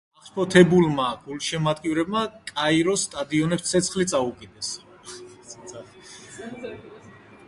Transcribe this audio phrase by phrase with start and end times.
[0.03, 4.73] მალევე აღშფოთებულმა გულშემატკივრებმა კაიროს სტადიონებს ცეცხლი წაუკიდეს.